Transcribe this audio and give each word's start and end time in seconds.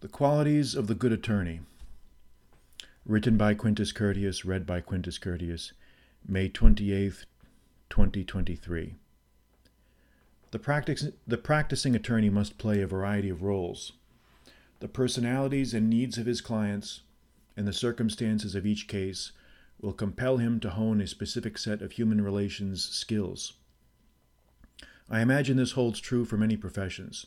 The 0.00 0.08
Qualities 0.08 0.74
of 0.74 0.86
the 0.86 0.94
Good 0.94 1.12
Attorney. 1.12 1.60
Written 3.04 3.36
by 3.36 3.52
Quintus 3.52 3.92
Curtius, 3.92 4.46
read 4.46 4.64
by 4.64 4.80
Quintus 4.80 5.18
Curtius, 5.18 5.72
May 6.26 6.48
28th, 6.48 7.26
2023. 7.90 8.94
The, 10.52 10.58
practice, 10.58 11.08
the 11.26 11.36
practicing 11.36 11.94
attorney 11.94 12.30
must 12.30 12.56
play 12.56 12.80
a 12.80 12.86
variety 12.86 13.28
of 13.28 13.42
roles. 13.42 13.92
The 14.78 14.88
personalities 14.88 15.74
and 15.74 15.90
needs 15.90 16.16
of 16.16 16.24
his 16.24 16.40
clients 16.40 17.02
and 17.54 17.68
the 17.68 17.74
circumstances 17.74 18.54
of 18.54 18.64
each 18.64 18.88
case 18.88 19.32
will 19.82 19.92
compel 19.92 20.38
him 20.38 20.60
to 20.60 20.70
hone 20.70 21.02
a 21.02 21.06
specific 21.06 21.58
set 21.58 21.82
of 21.82 21.92
human 21.92 22.22
relations 22.22 22.82
skills. 22.82 23.52
I 25.10 25.20
imagine 25.20 25.58
this 25.58 25.72
holds 25.72 26.00
true 26.00 26.24
for 26.24 26.38
many 26.38 26.56
professions. 26.56 27.26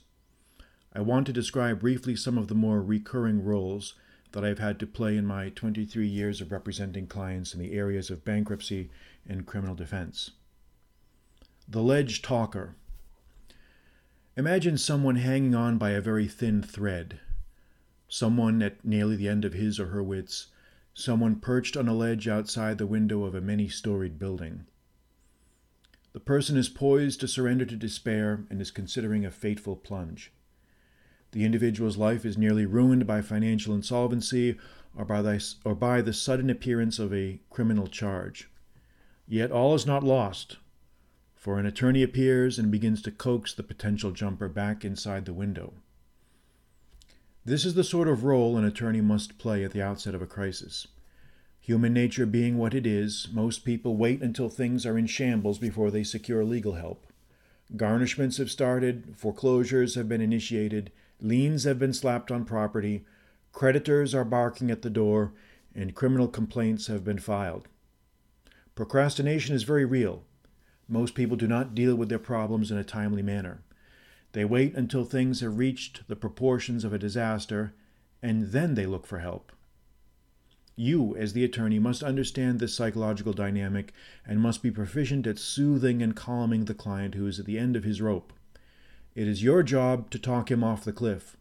I 0.96 1.02
want 1.02 1.26
to 1.26 1.34
describe 1.34 1.80
briefly 1.80 2.16
some 2.16 2.38
of 2.38 2.48
the 2.48 2.56
more 2.56 2.82
recurring 2.82 3.44
roles 3.44 3.96
that 4.32 4.46
I've 4.46 4.60
had 4.60 4.80
to 4.80 4.88
play 4.88 5.18
in 5.18 5.26
my 5.26 5.50
23 5.50 6.06
years 6.06 6.40
of 6.40 6.52
representing 6.52 7.08
clients 7.08 7.54
in 7.54 7.60
the 7.60 7.74
areas 7.74 8.12
of 8.12 8.24
bankruptcy 8.24 8.92
and 9.28 9.46
criminal 9.46 9.74
defense. 9.74 10.32
The 11.68 11.82
ledge 11.82 12.22
talker. 12.22 12.76
Imagine 14.38 14.78
someone 14.78 15.16
hanging 15.16 15.56
on 15.56 15.78
by 15.78 15.92
a 15.92 16.02
very 16.02 16.28
thin 16.28 16.62
thread, 16.62 17.20
someone 18.08 18.62
at 18.62 18.84
nearly 18.86 19.16
the 19.16 19.30
end 19.30 19.46
of 19.46 19.54
his 19.54 19.80
or 19.80 19.88
her 19.88 20.04
wits, 20.04 20.48
someone 20.94 21.40
perched 21.40 21.76
on 21.76 21.88
a 21.88 21.94
ledge 21.94 22.28
outside 22.28 22.78
the 22.78 22.86
window 22.86 23.24
of 23.24 23.34
a 23.34 23.42
many 23.42 23.68
storied 23.68 24.20
building. 24.20 24.66
The 26.14 26.20
person 26.20 26.56
is 26.56 26.70
poised 26.70 27.20
to 27.22 27.28
surrender 27.28 27.66
to 27.66 27.76
despair 27.76 28.46
and 28.52 28.62
is 28.62 28.70
considering 28.70 29.26
a 29.26 29.32
fateful 29.32 29.76
plunge. 29.76 30.32
The 31.34 31.46
individual's 31.46 31.98
life 31.98 32.26
is 32.26 32.38
nearly 32.38 32.68
ruined 32.68 33.08
by 33.08 33.22
financial 33.22 33.74
insolvency 33.74 34.56
or 34.96 35.04
by, 35.04 35.24
the, 35.24 35.44
or 35.66 35.74
by 35.74 36.02
the 36.02 36.14
sudden 36.14 36.48
appearance 36.52 37.00
of 37.00 37.12
a 37.12 37.40
criminal 37.50 37.88
charge. 37.88 38.50
Yet 39.28 39.52
all 39.52 39.74
is 39.74 39.88
not 39.88 40.04
lost, 40.04 40.58
for 41.36 41.58
an 41.58 41.66
attorney 41.66 42.04
appears 42.04 42.60
and 42.60 42.70
begins 42.70 43.02
to 43.02 43.12
coax 43.12 43.52
the 43.52 43.64
potential 43.64 44.12
jumper 44.12 44.48
back 44.48 44.86
inside 44.86 45.26
the 45.26 45.34
window. 45.34 45.74
This 47.44 47.66
is 47.66 47.74
the 47.74 47.84
sort 47.84 48.08
of 48.08 48.24
role 48.24 48.56
an 48.56 48.64
attorney 48.64 49.02
must 49.02 49.40
play 49.40 49.64
at 49.64 49.72
the 49.72 49.82
outset 49.82 50.14
of 50.14 50.22
a 50.22 50.28
crisis. 50.28 50.88
Human 51.62 51.94
nature 51.94 52.28
being 52.28 52.60
what 52.60 52.76
it 52.76 52.86
is, 52.86 53.28
most 53.34 53.66
people 53.66 53.98
wait 53.98 54.22
until 54.22 54.50
things 54.50 54.86
are 54.86 55.00
in 55.00 55.08
shambles 55.08 55.58
before 55.58 55.90
they 55.90 56.04
secure 56.04 56.46
legal 56.46 56.74
help. 56.74 57.08
Garnishments 57.76 58.38
have 58.38 58.52
started, 58.52 59.16
foreclosures 59.18 59.96
have 59.96 60.08
been 60.08 60.22
initiated, 60.22 60.92
Liens 61.24 61.64
have 61.64 61.80
been 61.80 61.94
slapped 61.94 62.32
on 62.32 62.44
property, 62.44 63.06
creditors 63.54 64.14
are 64.14 64.26
barking 64.26 64.70
at 64.70 64.82
the 64.82 64.90
door, 64.90 65.32
and 65.74 65.96
criminal 65.96 66.28
complaints 66.28 66.88
have 66.88 67.06
been 67.06 67.18
filed. 67.18 67.70
Procrastination 68.76 69.56
is 69.56 69.64
very 69.64 69.86
real. 69.86 70.26
Most 70.90 71.16
people 71.16 71.38
do 71.38 71.48
not 71.48 71.74
deal 71.74 71.96
with 71.96 72.10
their 72.10 72.20
problems 72.20 72.72
in 72.72 72.78
a 72.78 72.84
timely 72.84 73.22
manner. 73.22 73.62
They 74.34 74.44
wait 74.44 74.76
until 74.76 75.06
things 75.06 75.40
have 75.40 75.58
reached 75.58 76.06
the 76.10 76.18
proportions 76.18 76.84
of 76.84 76.92
a 76.92 77.00
disaster, 77.00 77.74
and 78.22 78.52
then 78.52 78.76
they 78.76 78.86
look 78.86 79.06
for 79.06 79.20
help. 79.20 79.54
You, 80.76 81.16
as 81.16 81.32
the 81.32 81.46
attorney, 81.46 81.80
must 81.80 82.04
understand 82.04 82.60
this 82.60 82.74
psychological 82.74 83.32
dynamic 83.32 83.94
and 84.26 84.42
must 84.42 84.62
be 84.62 84.72
proficient 84.72 85.26
at 85.26 85.40
soothing 85.40 86.02
and 86.02 86.18
calming 86.18 86.66
the 86.66 86.74
client 86.74 87.16
who 87.16 87.28
is 87.28 87.40
at 87.40 87.46
the 87.46 87.58
end 87.58 87.78
of 87.78 87.86
his 87.86 88.02
rope. 88.02 88.34
It 89.16 89.28
is 89.28 89.44
your 89.44 89.62
job 89.62 90.10
to 90.10 90.18
talk 90.18 90.50
him 90.50 90.64
off 90.64 90.84
the 90.84 90.92
cliff. 90.92 91.38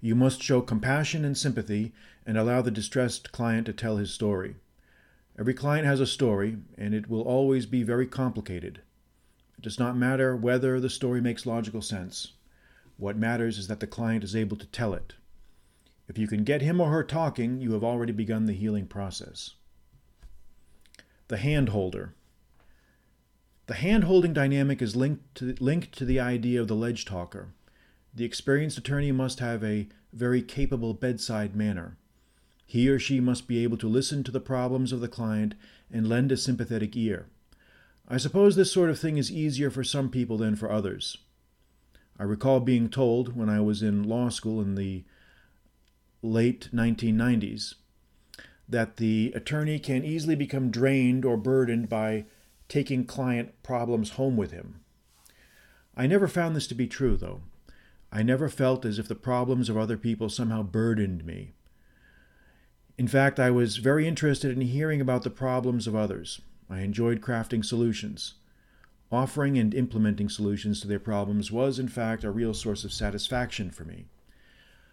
You 0.00 0.14
must 0.14 0.42
show 0.42 0.60
compassion 0.60 1.24
and 1.24 1.38
sympathy 1.38 1.92
and 2.26 2.36
allow 2.36 2.60
the 2.60 2.70
distressed 2.70 3.32
client 3.32 3.66
to 3.66 3.72
tell 3.72 3.96
his 3.96 4.12
story. 4.12 4.56
Every 5.38 5.54
client 5.54 5.86
has 5.86 6.00
a 6.00 6.06
story, 6.06 6.58
and 6.76 6.92
it 6.92 7.08
will 7.08 7.22
always 7.22 7.64
be 7.64 7.82
very 7.82 8.06
complicated. 8.06 8.82
It 9.56 9.62
does 9.62 9.78
not 9.78 9.96
matter 9.96 10.36
whether 10.36 10.78
the 10.80 10.90
story 10.90 11.22
makes 11.22 11.46
logical 11.46 11.80
sense. 11.80 12.32
What 12.98 13.16
matters 13.16 13.56
is 13.56 13.68
that 13.68 13.80
the 13.80 13.86
client 13.86 14.22
is 14.22 14.36
able 14.36 14.58
to 14.58 14.66
tell 14.66 14.92
it. 14.92 15.14
If 16.08 16.18
you 16.18 16.26
can 16.26 16.44
get 16.44 16.60
him 16.60 16.78
or 16.78 16.90
her 16.90 17.04
talking, 17.04 17.60
you 17.60 17.72
have 17.72 17.84
already 17.84 18.12
begun 18.12 18.44
the 18.44 18.52
healing 18.52 18.86
process. 18.86 19.54
The 21.28 21.38
hand 21.38 21.70
holder. 21.70 22.14
The 23.72 23.78
hand 23.78 24.04
holding 24.04 24.34
dynamic 24.34 24.82
is 24.82 24.96
linked 24.96 25.34
to, 25.36 25.56
linked 25.58 25.96
to 25.96 26.04
the 26.04 26.20
idea 26.20 26.60
of 26.60 26.68
the 26.68 26.76
ledge 26.76 27.06
talker. 27.06 27.54
The 28.14 28.26
experienced 28.26 28.76
attorney 28.76 29.12
must 29.12 29.40
have 29.40 29.64
a 29.64 29.88
very 30.12 30.42
capable 30.42 30.92
bedside 30.92 31.56
manner. 31.56 31.96
He 32.66 32.86
or 32.90 32.98
she 32.98 33.18
must 33.18 33.48
be 33.48 33.62
able 33.64 33.78
to 33.78 33.88
listen 33.88 34.24
to 34.24 34.30
the 34.30 34.40
problems 34.40 34.92
of 34.92 35.00
the 35.00 35.08
client 35.08 35.54
and 35.90 36.06
lend 36.06 36.30
a 36.30 36.36
sympathetic 36.36 36.94
ear. 36.98 37.28
I 38.06 38.18
suppose 38.18 38.56
this 38.56 38.70
sort 38.70 38.90
of 38.90 38.98
thing 38.98 39.16
is 39.16 39.32
easier 39.32 39.70
for 39.70 39.82
some 39.82 40.10
people 40.10 40.36
than 40.36 40.54
for 40.54 40.70
others. 40.70 41.16
I 42.18 42.24
recall 42.24 42.60
being 42.60 42.90
told 42.90 43.34
when 43.34 43.48
I 43.48 43.62
was 43.62 43.82
in 43.82 44.02
law 44.02 44.28
school 44.28 44.60
in 44.60 44.74
the 44.74 45.04
late 46.20 46.68
1990s 46.74 47.76
that 48.68 48.98
the 48.98 49.32
attorney 49.34 49.78
can 49.78 50.04
easily 50.04 50.36
become 50.36 50.70
drained 50.70 51.24
or 51.24 51.38
burdened 51.38 51.88
by 51.88 52.26
taking 52.72 53.04
client 53.04 53.52
problems 53.62 54.12
home 54.12 54.34
with 54.34 54.50
him. 54.50 54.80
I 55.94 56.06
never 56.06 56.26
found 56.26 56.56
this 56.56 56.66
to 56.68 56.74
be 56.74 56.86
true, 56.86 57.18
though. 57.18 57.42
I 58.10 58.22
never 58.22 58.48
felt 58.48 58.86
as 58.86 58.98
if 58.98 59.06
the 59.06 59.14
problems 59.14 59.68
of 59.68 59.76
other 59.76 59.98
people 59.98 60.30
somehow 60.30 60.62
burdened 60.62 61.26
me. 61.26 61.52
In 62.96 63.06
fact, 63.06 63.38
I 63.38 63.50
was 63.50 63.76
very 63.76 64.08
interested 64.08 64.52
in 64.52 64.62
hearing 64.62 65.02
about 65.02 65.22
the 65.22 65.28
problems 65.28 65.86
of 65.86 65.94
others. 65.94 66.40
I 66.70 66.80
enjoyed 66.80 67.20
crafting 67.20 67.62
solutions. 67.62 68.34
Offering 69.10 69.58
and 69.58 69.74
implementing 69.74 70.30
solutions 70.30 70.80
to 70.80 70.88
their 70.88 70.98
problems 70.98 71.52
was, 71.52 71.78
in 71.78 71.88
fact, 71.88 72.24
a 72.24 72.30
real 72.30 72.54
source 72.54 72.84
of 72.84 72.92
satisfaction 72.92 73.70
for 73.70 73.84
me. 73.84 74.06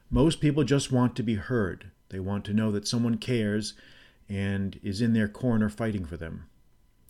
Most 0.09 0.41
people 0.41 0.65
just 0.65 0.91
want 0.91 1.15
to 1.15 1.23
be 1.23 1.35
heard. 1.35 1.91
They 2.09 2.19
want 2.19 2.43
to 2.43 2.53
know 2.53 2.71
that 2.71 2.89
someone 2.89 3.19
cares 3.19 3.73
and 4.27 4.77
is 4.83 4.99
in 4.99 5.13
their 5.13 5.29
corner 5.29 5.69
fighting 5.69 6.03
for 6.03 6.17
them. 6.17 6.49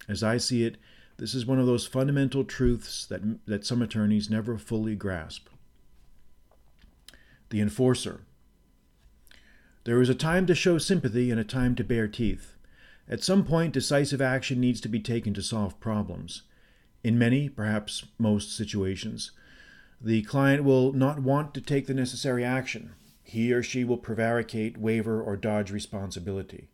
As 0.08 0.24
I 0.24 0.38
see 0.38 0.64
it, 0.64 0.78
this 1.18 1.36
is 1.36 1.46
one 1.46 1.60
of 1.60 1.66
those 1.66 1.86
fundamental 1.86 2.44
truths 2.44 3.06
that, 3.08 3.22
that 3.46 3.66
some 3.66 3.82
attorneys 3.82 4.30
never 4.30 4.58
fully 4.58 4.96
grasp. 4.96 5.48
The 7.50 7.60
enforcer. 7.60 8.22
There 9.84 10.02
is 10.02 10.10
a 10.10 10.16
time 10.16 10.46
to 10.46 10.56
show 10.56 10.78
sympathy 10.78 11.32
and 11.32 11.40
a 11.40 11.44
time 11.44 11.76
to 11.76 11.84
bare 11.84 12.08
teeth. 12.08 12.56
At 13.10 13.24
some 13.24 13.44
point, 13.44 13.74
decisive 13.74 14.22
action 14.22 14.60
needs 14.60 14.80
to 14.82 14.88
be 14.88 15.00
taken 15.00 15.34
to 15.34 15.42
solve 15.42 15.80
problems. 15.80 16.44
In 17.04 17.18
many, 17.18 17.50
perhaps 17.50 18.06
most 18.18 18.56
situations, 18.56 19.32
the 20.00 20.22
client 20.24 20.64
will 20.64 20.94
not 20.94 21.20
want 21.20 21.54
to 21.54 21.62
take 21.62 21.88
the 21.88 21.94
necessary 21.94 22.46
action. 22.46 22.94
He 23.24 23.52
or 23.52 23.62
she 23.62 23.84
will 23.84 23.98
prevaricate, 23.98 24.78
waver, 24.78 25.22
or 25.22 25.36
dodge 25.36 25.72
responsibility. 25.72 26.70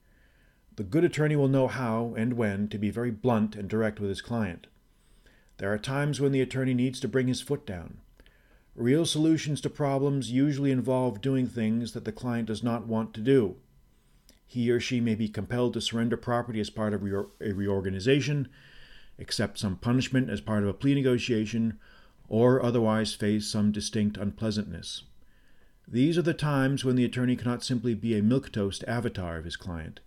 The 0.76 0.84
good 0.84 1.06
attorney 1.06 1.36
will 1.36 1.48
know 1.48 1.68
how 1.68 2.14
and 2.18 2.34
when 2.34 2.68
to 2.68 2.78
be 2.78 2.90
very 2.90 3.12
blunt 3.12 3.56
and 3.56 3.70
direct 3.70 4.00
with 4.00 4.10
his 4.10 4.22
client. 4.22 4.68
There 5.58 5.72
are 5.72 5.78
times 5.78 6.20
when 6.20 6.34
the 6.34 6.42
attorney 6.42 6.74
needs 6.74 7.00
to 7.00 7.08
bring 7.08 7.28
his 7.28 7.40
foot 7.42 7.66
down. 7.66 8.00
Real 8.76 9.06
solutions 9.06 9.62
to 9.62 9.70
problems 9.70 10.32
usually 10.32 10.72
involve 10.72 11.22
doing 11.22 11.48
things 11.48 11.94
that 11.94 12.04
the 12.04 12.12
client 12.12 12.48
does 12.48 12.62
not 12.62 12.88
want 12.88 13.14
to 13.14 13.22
do. 13.22 13.56
He 14.46 14.70
or 14.70 14.82
she 14.82 15.00
may 15.00 15.16
be 15.16 15.30
compelled 15.30 15.74
to 15.76 15.82
surrender 15.82 16.18
property 16.18 16.60
as 16.60 16.70
part 16.70 16.94
of 16.94 17.02
a 17.02 17.54
reorganization, 17.54 18.50
accept 19.18 19.58
some 19.58 19.78
punishment 19.78 20.30
as 20.30 20.42
part 20.42 20.64
of 20.64 20.70
a 20.70 20.74
plea 20.74 20.94
negotiation, 20.94 21.80
or 22.28 22.62
otherwise 22.62 23.14
face 23.14 23.48
some 23.48 23.72
distinct 23.72 24.18
unpleasantness. 24.18 25.04
These 25.88 26.18
are 26.18 26.24
the 26.24 26.34
times 26.34 26.84
when 26.84 26.98
the 26.98 27.06
attorney 27.06 27.38
cannot 27.38 27.64
simply 27.64 27.94
be 27.94 28.14
a 28.18 28.22
milquetoast 28.22 28.84
avatar 28.90 29.38
of 29.38 29.46
his 29.46 29.56
client. 29.56 30.02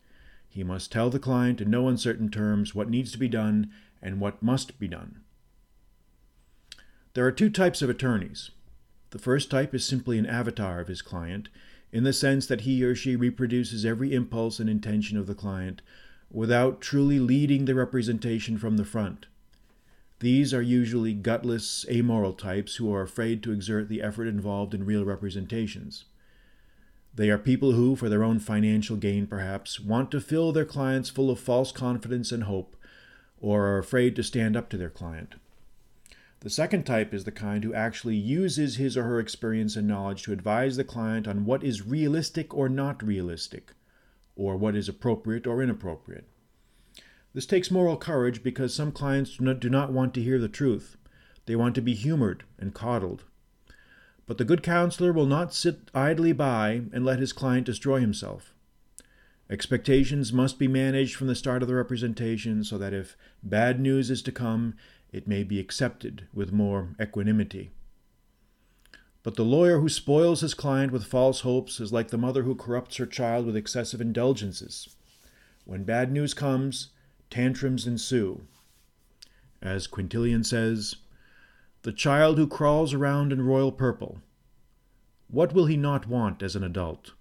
He 0.48 0.64
must 0.64 0.90
tell 0.90 1.10
the 1.10 1.18
client 1.18 1.60
in 1.60 1.70
no 1.70 1.88
uncertain 1.88 2.30
terms 2.30 2.74
what 2.74 2.90
needs 2.90 3.12
to 3.12 3.18
be 3.18 3.28
done 3.28 3.70
and 4.02 4.20
what 4.20 4.42
must 4.42 4.78
be 4.78 4.88
done. 4.88 5.20
There 7.14 7.26
are 7.26 7.32
two 7.32 7.50
types 7.50 7.82
of 7.82 7.90
attorneys. 7.90 8.50
The 9.10 9.18
first 9.18 9.50
type 9.50 9.74
is 9.74 9.84
simply 9.84 10.18
an 10.18 10.26
avatar 10.26 10.80
of 10.80 10.88
his 10.88 11.02
client, 11.02 11.48
in 11.92 12.04
the 12.04 12.12
sense 12.12 12.46
that 12.46 12.62
he 12.62 12.84
or 12.84 12.94
she 12.94 13.16
reproduces 13.16 13.84
every 13.84 14.12
impulse 14.12 14.60
and 14.60 14.68
intention 14.68 15.16
of 15.16 15.26
the 15.26 15.34
client 15.34 15.80
without 16.30 16.80
truly 16.80 17.18
leading 17.18 17.64
the 17.64 17.74
representation 17.74 18.58
from 18.58 18.76
the 18.76 18.84
front. 18.84 19.26
These 20.20 20.52
are 20.52 20.62
usually 20.62 21.14
gutless, 21.14 21.86
amoral 21.88 22.32
types 22.32 22.76
who 22.76 22.92
are 22.92 23.02
afraid 23.02 23.42
to 23.42 23.52
exert 23.52 23.88
the 23.88 24.02
effort 24.02 24.26
involved 24.26 24.74
in 24.74 24.84
real 24.84 25.04
representations. 25.04 26.04
They 27.18 27.30
are 27.30 27.38
people 27.38 27.72
who, 27.72 27.96
for 27.96 28.08
their 28.08 28.22
own 28.22 28.38
financial 28.38 28.96
gain 28.96 29.26
perhaps, 29.26 29.80
want 29.80 30.12
to 30.12 30.20
fill 30.20 30.52
their 30.52 30.64
clients 30.64 31.10
full 31.10 31.32
of 31.32 31.40
false 31.40 31.72
confidence 31.72 32.30
and 32.30 32.44
hope, 32.44 32.76
or 33.40 33.66
are 33.66 33.78
afraid 33.78 34.14
to 34.14 34.22
stand 34.22 34.56
up 34.56 34.68
to 34.68 34.76
their 34.76 34.88
client. 34.88 35.34
The 36.40 36.48
second 36.48 36.84
type 36.84 37.12
is 37.12 37.24
the 37.24 37.32
kind 37.32 37.64
who 37.64 37.74
actually 37.74 38.14
uses 38.14 38.76
his 38.76 38.96
or 38.96 39.02
her 39.02 39.18
experience 39.18 39.74
and 39.74 39.88
knowledge 39.88 40.22
to 40.22 40.32
advise 40.32 40.76
the 40.76 40.84
client 40.84 41.26
on 41.26 41.44
what 41.44 41.64
is 41.64 41.84
realistic 41.84 42.54
or 42.54 42.68
not 42.68 43.02
realistic, 43.02 43.72
or 44.36 44.56
what 44.56 44.76
is 44.76 44.88
appropriate 44.88 45.44
or 45.44 45.60
inappropriate. 45.60 46.28
This 47.34 47.46
takes 47.46 47.68
moral 47.68 47.96
courage 47.96 48.44
because 48.44 48.72
some 48.72 48.92
clients 48.92 49.38
do 49.38 49.68
not 49.68 49.92
want 49.92 50.14
to 50.14 50.22
hear 50.22 50.38
the 50.38 50.48
truth. 50.48 50.96
They 51.46 51.56
want 51.56 51.74
to 51.74 51.80
be 51.80 51.94
humored 51.94 52.44
and 52.60 52.72
coddled. 52.72 53.24
But 54.28 54.36
the 54.36 54.44
good 54.44 54.62
counselor 54.62 55.10
will 55.10 55.26
not 55.26 55.54
sit 55.54 55.90
idly 55.94 56.32
by 56.32 56.82
and 56.92 57.02
let 57.02 57.18
his 57.18 57.32
client 57.32 57.64
destroy 57.64 57.98
himself. 58.00 58.54
Expectations 59.48 60.34
must 60.34 60.58
be 60.58 60.68
managed 60.68 61.16
from 61.16 61.28
the 61.28 61.34
start 61.34 61.62
of 61.62 61.68
the 61.68 61.74
representation 61.74 62.62
so 62.62 62.76
that 62.76 62.92
if 62.92 63.16
bad 63.42 63.80
news 63.80 64.10
is 64.10 64.20
to 64.22 64.30
come, 64.30 64.74
it 65.10 65.26
may 65.26 65.42
be 65.42 65.58
accepted 65.58 66.28
with 66.34 66.52
more 66.52 66.94
equanimity. 67.00 67.70
But 69.22 69.36
the 69.36 69.46
lawyer 69.46 69.80
who 69.80 69.88
spoils 69.88 70.42
his 70.42 70.52
client 70.52 70.92
with 70.92 71.04
false 71.04 71.40
hopes 71.40 71.80
is 71.80 71.90
like 71.90 72.08
the 72.08 72.18
mother 72.18 72.42
who 72.42 72.54
corrupts 72.54 72.96
her 72.96 73.06
child 73.06 73.46
with 73.46 73.56
excessive 73.56 74.00
indulgences. 74.00 74.94
When 75.64 75.84
bad 75.84 76.12
news 76.12 76.34
comes, 76.34 76.88
tantrums 77.30 77.86
ensue. 77.86 78.42
As 79.62 79.86
Quintilian 79.86 80.44
says, 80.44 80.96
the 81.88 81.92
child 81.94 82.36
who 82.36 82.46
crawls 82.46 82.92
around 82.92 83.32
in 83.32 83.40
royal 83.40 83.72
purple, 83.72 84.20
what 85.28 85.54
will 85.54 85.64
he 85.64 85.74
not 85.74 86.06
want 86.06 86.42
as 86.42 86.54
an 86.54 86.62
adult? 86.62 87.14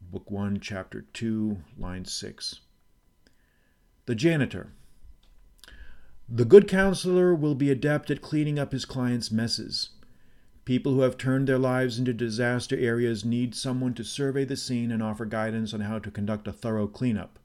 Book 0.00 0.28
1, 0.32 0.58
Chapter 0.58 1.02
2, 1.12 1.58
line 1.78 2.04
6. 2.04 2.60
The 4.06 4.16
janitor. 4.16 4.72
The 6.28 6.44
good 6.44 6.66
counselor 6.66 7.36
will 7.36 7.54
be 7.54 7.70
adept 7.70 8.10
at 8.10 8.20
cleaning 8.20 8.58
up 8.58 8.72
his 8.72 8.84
client's 8.84 9.30
messes. 9.30 9.90
People 10.64 10.94
who 10.94 11.02
have 11.02 11.16
turned 11.16 11.46
their 11.46 11.56
lives 11.56 12.00
into 12.00 12.12
disaster 12.12 12.76
areas 12.76 13.24
need 13.24 13.54
someone 13.54 13.94
to 13.94 14.02
survey 14.02 14.44
the 14.44 14.56
scene 14.56 14.90
and 14.90 15.04
offer 15.04 15.24
guidance 15.24 15.72
on 15.72 15.82
how 15.82 16.00
to 16.00 16.10
conduct 16.10 16.48
a 16.48 16.52
thorough 16.52 16.88
cleanup. 16.88 17.38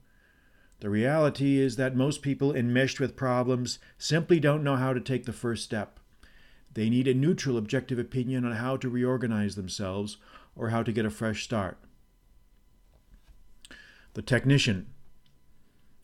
The 0.80 0.90
reality 0.90 1.58
is 1.58 1.76
that 1.76 1.94
most 1.94 2.22
people 2.22 2.54
enmeshed 2.54 3.00
with 3.00 3.16
problems 3.16 3.78
simply 3.98 4.40
don't 4.40 4.64
know 4.64 4.76
how 4.76 4.94
to 4.94 5.00
take 5.00 5.26
the 5.26 5.32
first 5.32 5.62
step. 5.62 6.00
They 6.72 6.88
need 6.88 7.06
a 7.06 7.14
neutral, 7.14 7.58
objective 7.58 7.98
opinion 7.98 8.44
on 8.44 8.52
how 8.52 8.76
to 8.78 8.88
reorganize 8.88 9.56
themselves 9.56 10.16
or 10.56 10.70
how 10.70 10.82
to 10.82 10.92
get 10.92 11.04
a 11.04 11.10
fresh 11.10 11.44
start. 11.44 11.78
The 14.14 14.22
technician. 14.22 14.86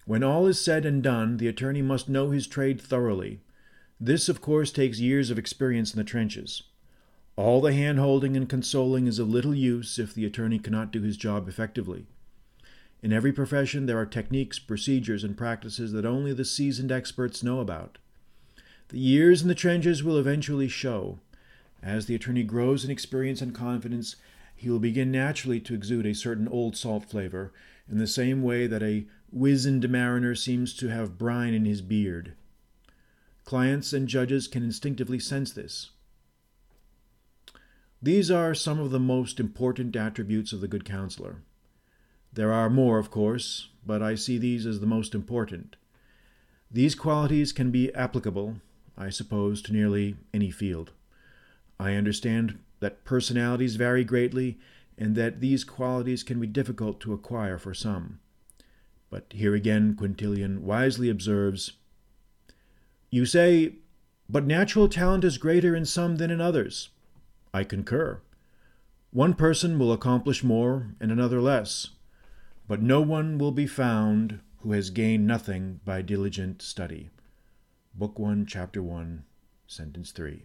When 0.05 0.23
all 0.23 0.47
is 0.47 0.61
said 0.61 0.85
and 0.85 1.03
done, 1.03 1.39
the 1.39 1.49
attorney 1.49 1.83
must 1.83 2.09
know 2.09 2.31
his 2.31 2.47
trade 2.47 2.81
thoroughly. 2.81 3.41
This, 3.99 4.29
of 4.29 4.41
course, 4.41 4.71
takes 4.71 5.01
years 5.01 5.31
of 5.31 5.39
experience 5.39 5.95
in 5.95 5.99
the 5.99 6.05
trenches. 6.05 6.63
All 7.35 7.61
the 7.61 7.73
hand 7.73 7.99
holding 7.99 8.37
and 8.37 8.49
consoling 8.49 9.07
is 9.07 9.19
of 9.19 9.29
little 9.29 9.55
use 9.55 9.99
if 9.99 10.15
the 10.15 10.27
attorney 10.27 10.59
cannot 10.59 10.93
do 10.93 11.01
his 11.03 11.17
job 11.17 11.49
effectively. 11.49 12.07
In 13.07 13.13
every 13.13 13.33
profession, 13.33 13.87
there 13.87 14.01
are 14.01 14.05
techniques, 14.05 14.59
procedures, 14.59 15.23
and 15.23 15.37
practices 15.37 15.93
that 15.93 16.05
only 16.05 16.33
the 16.33 16.45
seasoned 16.45 16.91
experts 16.91 17.41
know 17.41 17.61
about. 17.61 17.99
The 18.89 18.99
years 18.99 19.43
in 19.43 19.47
the 19.47 19.55
trenches 19.55 20.03
will 20.03 20.19
eventually 20.19 20.67
show. 20.67 21.21
As 21.81 22.07
the 22.07 22.17
attorney 22.17 22.43
grows 22.43 22.85
in 22.85 22.91
experience 22.91 23.41
and 23.41 23.55
confidence, 23.55 24.17
he 24.57 24.69
will 24.69 24.81
begin 24.81 25.13
naturally 25.13 25.61
to 25.61 25.73
exude 25.73 26.05
a 26.05 26.17
certain 26.17 26.49
old 26.49 26.77
salt 26.77 27.05
flavor, 27.05 27.53
in 27.89 27.99
the 27.99 28.09
same 28.09 28.43
way 28.43 28.67
that 28.67 28.83
a 28.83 29.07
wizened 29.31 29.89
mariner 29.89 30.35
seems 30.35 30.75
to 30.75 30.89
have 30.89 31.17
brine 31.17 31.55
in 31.55 31.65
his 31.65 31.83
beard. 31.83 32.33
Clients 33.45 33.93
and 33.93 34.09
judges 34.09 34.49
can 34.49 34.65
instinctively 34.65 35.21
sense 35.21 35.53
this. 35.53 35.91
These 38.03 38.33
are 38.33 38.53
some 38.53 38.81
of 38.81 38.91
the 38.91 38.99
most 38.99 39.39
important 39.39 39.95
attributes 39.95 40.53
of 40.53 40.61
the 40.61 40.67
good 40.67 40.85
counselor. 40.85 41.43
There 42.37 42.53
are 42.53 42.69
more, 42.69 42.99
of 42.99 43.11
course, 43.11 43.71
but 43.87 44.03
I 44.03 44.15
see 44.15 44.37
these 44.37 44.67
as 44.67 44.81
the 44.81 44.87
most 44.87 45.15
important. 45.15 45.75
These 46.71 46.95
qualities 46.95 47.51
can 47.51 47.71
be 47.71 47.95
applicable, 47.95 48.57
I 48.97 49.09
suppose, 49.09 49.63
to 49.63 49.73
nearly 49.73 50.17
any 50.35 50.51
field. 50.51 50.93
I 51.81 51.95
understand 51.95 52.59
that 52.81 53.05
personalities 53.05 53.77
vary 53.77 54.05
greatly 54.05 54.59
and 54.99 55.17
that 55.17 55.41
these 55.41 55.65
qualities 55.65 56.23
can 56.23 56.39
be 56.39 56.47
difficult 56.47 57.01
to 57.01 57.15
acquire 57.15 57.57
for 57.57 57.73
some. 57.73 58.21
But 59.09 59.25
here 59.31 59.55
again, 59.55 59.95
Quintilian 59.95 60.61
wisely 60.61 61.09
observes 61.09 61.73
You 63.11 63.25
say, 63.25 63.77
but 64.29 64.45
natural 64.45 64.91
talent 64.91 65.25
is 65.25 65.39
greater 65.39 65.75
in 65.75 65.87
some 65.87 66.17
than 66.17 66.31
in 66.31 66.43
others. 66.43 66.91
I 67.55 67.65
concur. 67.65 68.21
One 69.11 69.33
person 69.33 69.79
will 69.79 69.93
accomplish 69.93 70.45
more 70.45 70.89
and 71.01 71.11
another 71.11 71.41
less, 71.41 71.93
but 72.69 72.83
no 72.83 73.01
one 73.01 73.39
will 73.39 73.53
be 73.53 73.67
found 73.67 74.41
who 74.59 74.73
has 74.73 74.91
gained 74.91 75.27
nothing 75.27 75.81
by 75.85 76.03
diligent 76.03 76.61
study. 76.61 77.11
Book 77.95 78.19
1, 78.19 78.47
Chapter 78.47 78.83
1, 78.83 79.25
Sentence 79.67 80.11
3. 80.11 80.45